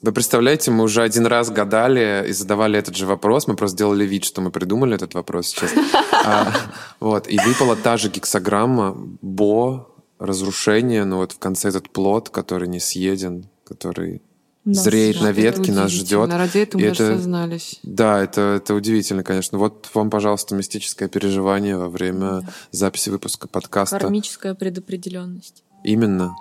[0.02, 3.48] Вы представляете, мы уже один раз гадали и задавали этот же вопрос.
[3.48, 5.72] Мы просто делали вид, что мы придумали этот вопрос сейчас.
[6.30, 6.52] А,
[7.00, 9.88] вот, и выпала та же гексограмма Бо,
[10.20, 14.22] разрушение, но вот в конце этот плод, который не съеден, который
[14.66, 16.30] Нас зреет на ветке, нас ждет.
[16.34, 17.80] Ради этого И мы это- сознались.
[17.84, 19.58] Да, это, это удивительно, конечно.
[19.58, 24.00] Вот вам, пожалуйста, мистическое переживание во время записи выпуска подкаста.
[24.00, 25.64] Кармическая предопределенность.
[25.86, 26.36] Именно.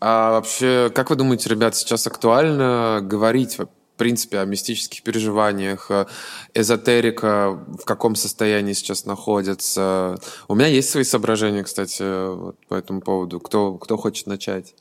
[0.00, 6.06] А вообще, как вы думаете, ребят, сейчас актуально говорить в принципе о мистических переживаниях, э,
[6.54, 10.16] эзотерика в каком состоянии сейчас находится?
[10.48, 13.40] У меня есть свои соображения, кстати, вот по этому поводу.
[13.40, 14.74] Кто, кто хочет начать?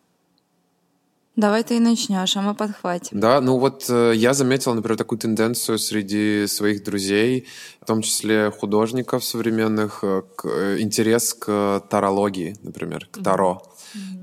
[1.39, 3.17] Давай ты и начнешь, а мы подхватим.
[3.17, 7.47] Да, ну вот э, я заметил, например, такую тенденцию среди своих друзей,
[7.81, 13.63] в том числе художников современных, э, к, э, интерес к тарологии, например, к таро.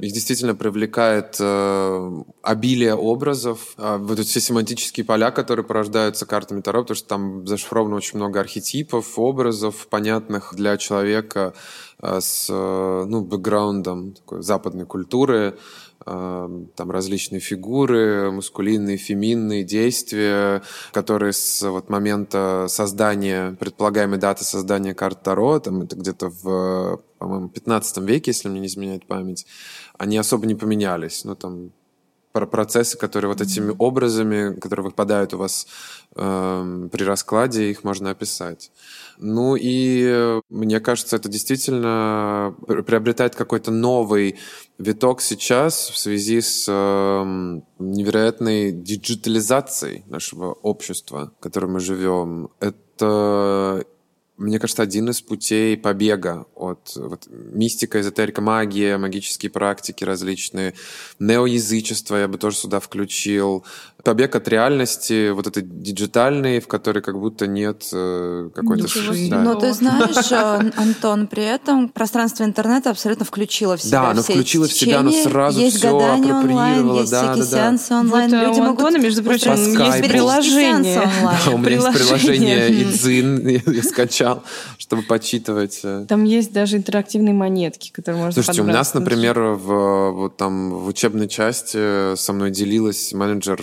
[0.01, 6.61] Их действительно привлекает э, обилие образов, э, вот эти все семантические поля, которые порождаются картами
[6.61, 11.55] Таро, потому что там зашифровано очень много архетипов, образов, понятных для человека
[12.01, 15.59] э, с э, ну, бэкграундом такой западной культуры,
[16.05, 25.23] там различные фигуры, мускулинные, феминные действия, которые с вот момента создания, предполагаемой даты создания карт
[25.23, 29.47] Таро, там это где-то в по-моему, 15 веке, если мне не изменяет память,
[29.99, 31.25] они особо не поменялись.
[31.25, 31.73] Ну, там,
[32.37, 35.67] про процессы, которые вот этими образами, которые выпадают у вас
[36.17, 38.71] э, при раскладе, их можно описать.
[39.17, 42.55] Ну и мне кажется, это действительно
[42.87, 44.39] приобретает какой-то новый
[44.77, 52.51] виток сейчас в связи с э, невероятной диджитализацией нашего общества, в котором мы живем.
[52.61, 53.83] Это
[54.37, 60.75] мне кажется, один из путей побега от вот, мистика, эзотерика, магия, магические практики различные,
[61.19, 63.65] неоязычество я бы тоже сюда включил,
[64.07, 68.87] побег от реальности, вот этой диджитальной, в которой как будто нет э, какой-то...
[69.29, 69.43] Да.
[69.43, 74.23] Но ты знаешь, э, Антон, при этом пространство интернета абсолютно включило в себя Да, оно
[74.23, 77.57] все включило в себя, оно сразу есть все гадание онлайн, есть да, всякие да, да.
[77.57, 78.31] сеансы онлайн.
[78.31, 81.11] Вот, Люди у могут Антона, между прочим, есть приложение.
[81.23, 82.83] Да, у меня есть приложение.
[82.83, 84.45] Идзин, я, скачал,
[84.79, 85.81] чтобы почитывать.
[85.83, 86.07] э.
[86.09, 90.87] Там есть даже интерактивные монетки, которые можно Слушайте, у нас, например, в, вот там, в
[90.87, 93.59] учебной части со мной делилась менеджер,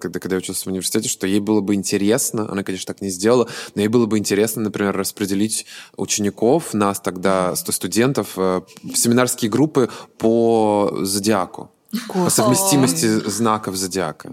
[0.00, 3.10] когда, когда я учился в университете, что ей было бы интересно, она, конечно, так не
[3.10, 9.50] сделала, но ей было бы интересно, например, распределить учеников, нас тогда, студентов, э, в семинарские
[9.50, 11.70] группы по зодиаку.
[12.08, 14.32] По совместимости знаков зодиака.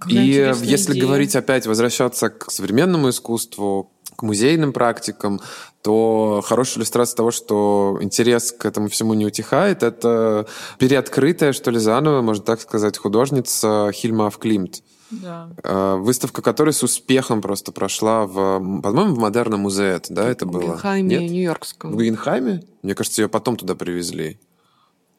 [0.00, 1.04] Какая И если идея.
[1.04, 5.40] говорить опять, возвращаться к современному искусству, к музейным практикам,
[5.80, 10.44] то хорошая иллюстрация того, что интерес к этому всему не утихает, это
[10.78, 14.82] переоткрытая, что ли, заново, можно так сказать, художница Хильма Авклимт.
[15.12, 15.50] Да.
[15.62, 18.34] Э, Выставка которой с успехом просто прошла в,
[18.82, 20.74] по-моему, в Модерном музее, да, это В было?
[20.74, 21.30] Гuggenheim, Нет?
[21.30, 21.92] Нью-Йоркском.
[21.92, 22.64] В Гугенхайме?
[22.82, 24.40] Мне кажется, ее потом туда привезли.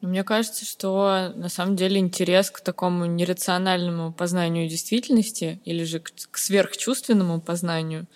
[0.02, 6.00] Но Мне кажется, что на самом деле интерес к такому нерациональному познанию действительности или же
[6.02, 8.08] к сверхчувственному познанию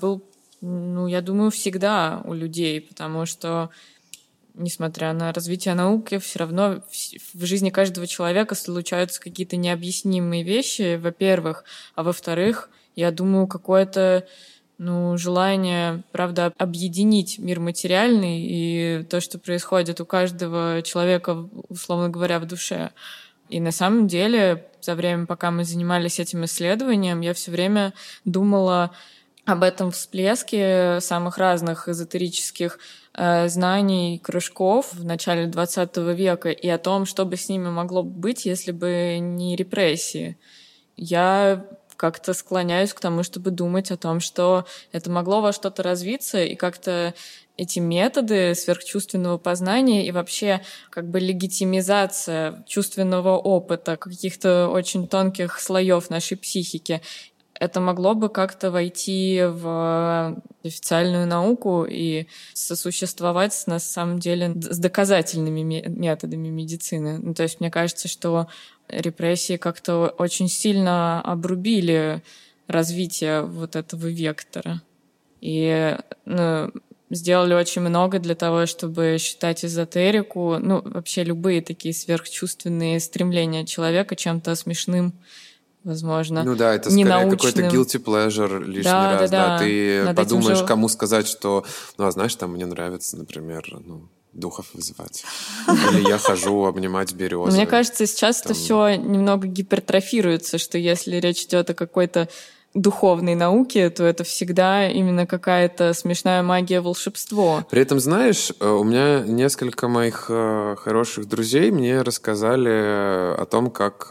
[0.00, 0.22] был,
[0.60, 3.70] ну, я думаю, всегда у людей, потому что
[4.54, 6.82] несмотря на развитие науки, все равно
[7.34, 14.26] в жизни каждого человека случаются какие-то необъяснимые вещи, во-первых, а во-вторых, я думаю, какое-то
[14.78, 22.38] ну, желание, правда, объединить мир материальный и то, что происходит у каждого человека, условно говоря,
[22.38, 22.90] в душе.
[23.48, 27.92] И на самом деле, за время, пока мы занимались этим исследованием, я все время
[28.24, 28.92] думала
[29.48, 32.78] об этом всплеске самых разных эзотерических
[33.14, 38.02] э, знаний, кружков в начале 20 века и о том, что бы с ними могло
[38.02, 40.36] быть, если бы не репрессии.
[40.98, 41.64] Я
[41.96, 46.54] как-то склоняюсь к тому, чтобы думать о том, что это могло во что-то развиться, и
[46.54, 47.14] как-то
[47.58, 56.08] эти методы сверхчувственного познания и вообще как бы легитимизация чувственного опыта каких-то очень тонких слоев
[56.08, 57.02] нашей психики,
[57.58, 65.62] это могло бы как-то войти в официальную науку и сосуществовать на самом деле с доказательными
[65.62, 67.18] ме- методами медицины.
[67.18, 68.48] Ну, то есть мне кажется, что
[68.88, 72.22] репрессии как-то очень сильно обрубили
[72.68, 74.82] развитие вот этого вектора.
[75.40, 76.72] И ну,
[77.10, 84.16] сделали очень много для того, чтобы считать эзотерику, ну, вообще любые такие сверхчувственные стремления человека
[84.16, 85.14] чем-то смешным,
[85.88, 86.44] возможно.
[86.44, 89.30] Ну да, это скорее какой-то guilty pleasure лишний Да, раз.
[89.30, 89.58] да, Да, да.
[89.58, 91.64] Ты Над подумаешь, же- кому сказать, что,
[91.96, 95.24] ну, а знаешь, там мне нравится, например, ну, духов вызывать.
[95.68, 97.56] Или я хожу обнимать березы.
[97.56, 102.28] Мне кажется, сейчас это все немного гипертрофируется, что если речь идет о какой-то
[102.80, 107.64] духовной науке, то это всегда именно какая-то смешная магия волшебство.
[107.70, 113.46] При этом, знаешь, э, у меня несколько моих э, хороших друзей мне рассказали э, о
[113.46, 114.10] том, как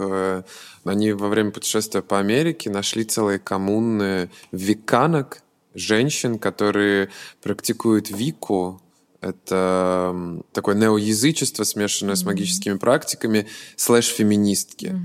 [0.84, 5.41] они во время путешествия по Америке нашли целые коммуны виканок,
[5.73, 7.10] женщин, которые
[7.41, 8.82] практикуют вику.
[9.19, 14.95] Это такое неоязычество, смешанное с магическими практиками, слэш-феминистки.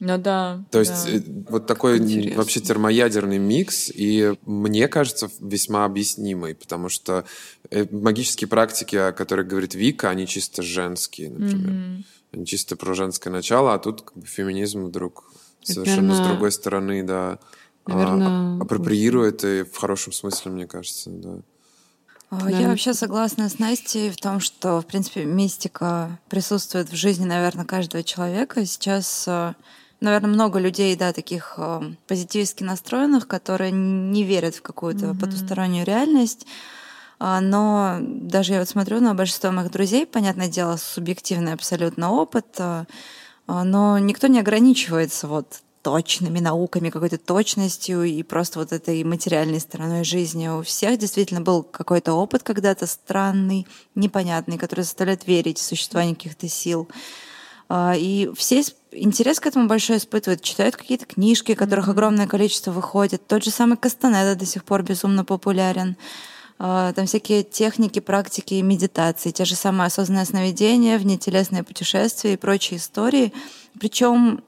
[0.00, 0.64] Ну да.
[0.70, 1.10] То есть да.
[1.10, 2.38] э, вот такой Интересно.
[2.38, 7.24] вообще термоядерный микс, и мне кажется весьма объяснимый, потому что
[7.70, 11.70] э, магические практики, о которых говорит Вика, они чисто женские, например.
[11.70, 12.04] Мгм.
[12.32, 15.30] Они чисто про женское начало, а тут как бы, феминизм вдруг
[15.62, 17.38] совершенно с Наверно- другой стороны, да,
[17.84, 21.40] а, наверно, апроприирует и в хорошем смысле, мне кажется, да.
[22.30, 22.48] А.
[22.48, 27.64] Я вообще согласна с Настей в том, что, в принципе, мистика присутствует в жизни, наверное,
[27.64, 28.64] каждого человека.
[28.64, 29.28] Сейчас,
[30.00, 36.46] наверное, много людей, да, таких э, позитивистски настроенных, которые не верят в какую-то потустороннюю реальность.
[37.18, 42.46] А, Но даже я вот смотрю на большинство моих друзей, понятное дело, субъективный абсолютно опыт,
[42.58, 42.86] а,
[43.46, 49.60] а, но никто не ограничивается вот точными науками, какой-то точностью и просто вот этой материальной
[49.60, 50.48] стороной жизни.
[50.48, 56.48] У всех действительно был какой-то опыт когда-то странный, непонятный, который заставляет верить в существование каких-то
[56.48, 56.88] сил.
[57.72, 63.26] А, И все интерес к этому большой испытывают, читают какие-то книжки, которых огромное количество выходит.
[63.28, 65.96] Тот же самый Кастанеда до сих пор безумно популярен.
[66.58, 72.36] А, Там всякие техники, практики и медитации, те же самые осознанное сновидение, внетелесные путешествия и
[72.36, 73.32] прочие истории.
[73.78, 74.42] Причем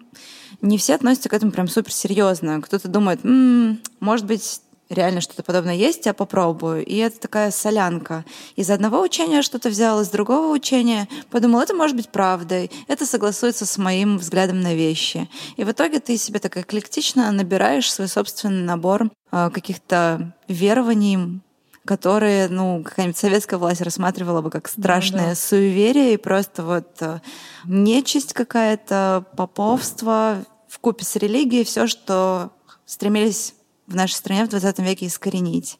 [0.60, 2.60] не все относятся к этому прям супер серьезно.
[2.60, 4.60] Кто-то думает, «М, может быть,
[4.92, 6.84] реально что-то подобное есть, я попробую.
[6.84, 8.24] И это такая солянка.
[8.56, 13.66] Из одного учения что-то взял, из другого учения подумал, это может быть правдой, это согласуется
[13.66, 15.28] с моим взглядом на вещи.
[15.56, 21.40] И в итоге ты себе так эклектично набираешь свой собственный набор а, каких-то верований,
[21.84, 25.34] которые, ну, какая-нибудь советская власть рассматривала бы как страшное да.
[25.34, 27.18] суеверие и просто вот э,
[27.64, 32.52] нечисть какая-то, поповство в купе с религией, все, что
[32.84, 33.54] стремились
[33.86, 35.78] в нашей стране в 20 веке искоренить.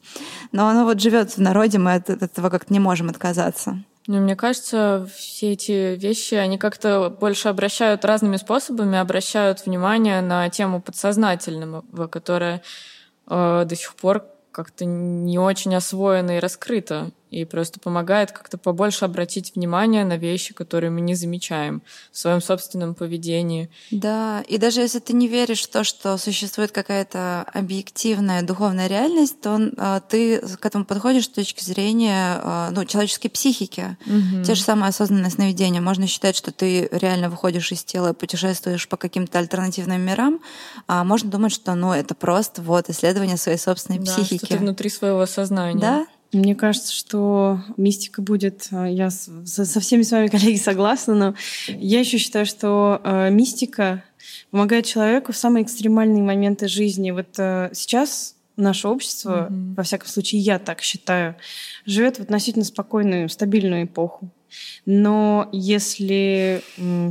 [0.51, 3.85] Но оно вот живет в народе, мы от этого как-то не можем отказаться.
[4.09, 10.49] Ну, мне кажется, все эти вещи, они как-то больше обращают разными способами, обращают внимание на
[10.49, 12.63] тему подсознательного, которая
[13.29, 19.07] э, до сих пор как-то не очень освоена и раскрыта, и просто помогает как-то побольше
[19.07, 23.71] обратить внимание на вещи, которые мы не замечаем в своем собственном поведении.
[23.91, 29.41] Да, и даже если ты не веришь в то, что существует какая-то объективная духовная реальность,
[29.41, 33.97] то а, ты к этому подходишь с точки зрения а, ну, человеческой психики.
[34.45, 35.81] Те же самые осознанные сновидения.
[35.81, 40.41] Можно считать, что ты реально выходишь из тела и путешествуешь по каким-то альтернативным мирам,
[40.87, 44.45] а можно думать, что ну, это просто вот исследование своей собственной Да, психики.
[44.45, 45.81] что-то внутри своего сознания.
[45.81, 46.07] Да?
[46.33, 48.69] Мне кажется, что мистика будет...
[48.73, 51.35] э, Я со всеми с вами, коллеги, согласна, но
[51.69, 54.03] я еще считаю, что э, мистика
[54.51, 57.11] помогает человеку в самые экстремальные моменты жизни.
[57.11, 59.75] Вот э, сейчас наше общество, Мгм.
[59.75, 61.37] во всяком случае, я так считаю,
[61.85, 64.31] живет в относительно спокойную, стабильную эпоху.
[64.85, 66.63] Но если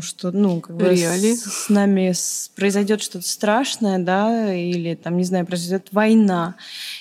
[0.01, 5.23] что, ну, как бы с, с нами с- произойдет что-то страшное, да, или там, не
[5.23, 6.55] знаю, произойдет война,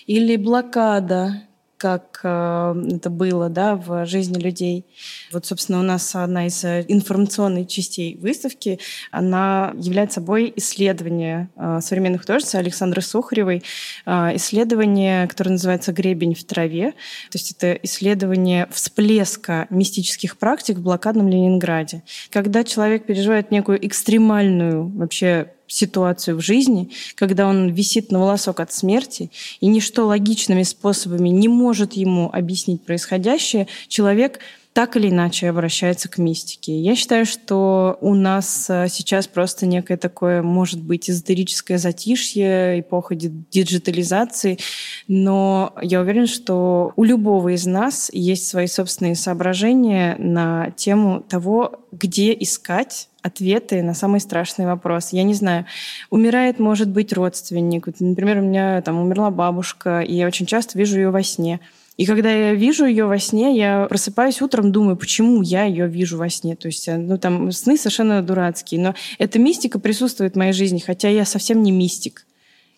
[0.07, 1.43] или блокада,
[1.81, 4.85] как э, это было, да, в жизни людей.
[5.33, 8.79] Вот, собственно, у нас одна из э, информационных частей выставки,
[9.11, 13.63] она является собой исследование э, современной художницы Александры Сухаревой,
[14.07, 16.91] исследование, которое называется «Гребень в траве».
[17.31, 22.03] То есть это исследование всплеска мистических практик в блокадном Ленинграде.
[22.29, 28.73] Когда человек переживает некую экстремальную вообще ситуацию в жизни, когда он висит на волосок от
[28.73, 29.31] смерти,
[29.61, 34.41] и ничто логичными способами не может ему объяснить происходящее, человек
[34.73, 36.79] так или иначе обращается к мистике.
[36.81, 43.17] Я считаю, что у нас э, сейчас просто некое такое, может быть, эзотерическое затишье, эпоха
[43.17, 44.59] ди- диджитализации,
[45.09, 51.81] но я уверена, что у любого из нас есть свои собственные соображения на тему того,
[51.91, 55.13] где искать ответы на самый страшный вопрос.
[55.13, 55.67] Я не знаю,
[56.11, 57.89] умирает, может быть, родственник.
[57.99, 61.61] Например, у меня там умерла бабушка, и я очень часто вижу ее во сне.
[62.01, 66.17] И когда я вижу ее во сне, я просыпаюсь утром, думаю, почему я ее вижу
[66.17, 66.57] во сне.
[66.57, 68.81] То есть, э, ну, там сны совершенно дурацкие.
[68.81, 72.27] Но эта мистика присутствует в моей жизни, хотя я совсем не мистик.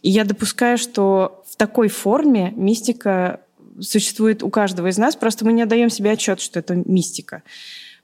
[0.03, 3.39] И я допускаю, что в такой форме мистика
[3.81, 7.45] существует у каждого из нас, просто мы не отдаем себе отчет, что это мистика.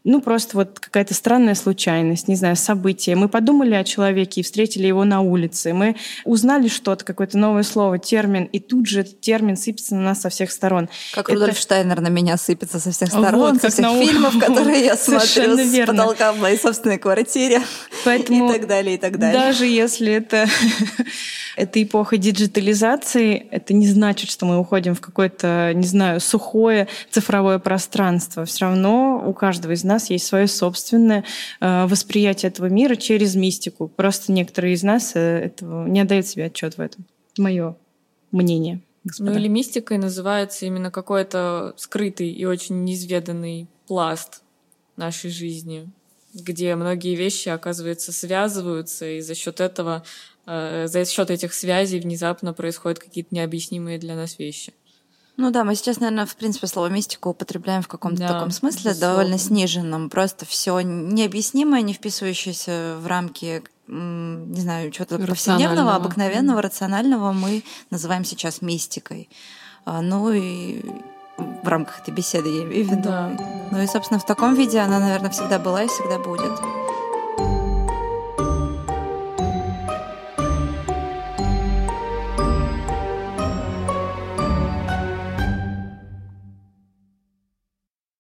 [0.05, 3.17] Ну, просто вот какая-то странная случайность, не знаю, событие.
[3.17, 5.73] Мы подумали о человеке и встретили его на улице.
[5.75, 10.21] Мы узнали что-то, какое-то новое слово, термин, и тут же этот термин сыпется на нас
[10.21, 10.89] со всех сторон.
[11.13, 14.07] Как Это- Рудольф Штайнер на меня сыпется со всех Вот, сторон, со как всех наука.
[14.07, 15.95] фильмов, которые я смотрю с верно.
[16.03, 17.61] потолка в моей собственной квартире.
[18.05, 19.39] Поэтому и так далее, и так далее.
[19.39, 20.47] Даже если это,
[21.57, 27.59] это эпоха диджитализации, это не значит, что мы уходим в какое-то, не знаю, сухое цифровое
[27.59, 28.45] пространство.
[28.45, 31.25] Все равно у каждого из нас есть свое собственное
[31.61, 33.89] э, восприятие этого мира через мистику.
[33.89, 37.05] Просто некоторые из нас э, этого не отдают себе отчет в этом.
[37.37, 37.77] Мое
[38.31, 38.81] мнение.
[39.05, 39.33] Господа.
[39.33, 44.43] Ну или мистикой называется именно какой-то скрытый и очень неизведанный пласт
[44.97, 45.91] нашей жизни,
[46.35, 50.05] где многие вещи, оказывается, связываются, и за счет этого,
[50.47, 54.73] э, за счет этих связей внезапно происходят какие-то необъяснимые для нас вещи.
[55.39, 58.91] Ну да, мы сейчас, наверное, в принципе, слово мистика употребляем в каком-то Да, таком смысле,
[58.91, 59.17] безусловно.
[59.17, 60.11] довольно сниженном.
[60.11, 68.25] Просто все необъяснимое, не вписывающееся в рамки, не знаю, чего-то повседневного, обыкновенного, рационального, мы называем
[68.25, 69.31] сейчас мистикой.
[69.85, 70.83] А, Ну и
[71.39, 73.03] в рамках этой беседы я имею в виду.
[73.05, 73.31] Да.
[73.71, 76.51] Ну и, собственно, в таком виде она, наверное, всегда была и всегда будет.